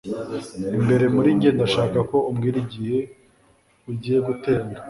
imbere 0.77 1.05
muri 1.15 1.29
njye 1.37 1.49
ndashaka 1.57 1.97
ko 2.09 2.17
umbwira 2.29 2.57
igihe 2.65 2.99
ugiye 3.91 4.17
guterana 4.27 4.75